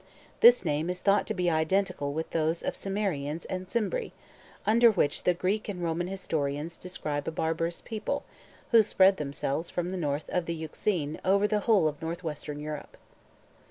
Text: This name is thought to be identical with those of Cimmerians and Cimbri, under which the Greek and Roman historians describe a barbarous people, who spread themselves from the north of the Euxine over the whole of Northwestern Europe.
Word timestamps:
This 0.39 0.65
name 0.65 0.89
is 0.89 0.99
thought 0.99 1.27
to 1.27 1.35
be 1.35 1.47
identical 1.51 2.11
with 2.11 2.31
those 2.31 2.63
of 2.63 2.73
Cimmerians 2.75 3.45
and 3.45 3.69
Cimbri, 3.69 4.13
under 4.65 4.89
which 4.89 5.25
the 5.25 5.35
Greek 5.35 5.69
and 5.69 5.83
Roman 5.83 6.07
historians 6.07 6.75
describe 6.75 7.27
a 7.27 7.31
barbarous 7.31 7.81
people, 7.81 8.23
who 8.71 8.81
spread 8.81 9.17
themselves 9.17 9.69
from 9.69 9.91
the 9.91 9.97
north 9.99 10.27
of 10.31 10.47
the 10.47 10.55
Euxine 10.55 11.19
over 11.23 11.47
the 11.47 11.59
whole 11.59 11.87
of 11.87 12.01
Northwestern 12.01 12.59
Europe. 12.59 12.97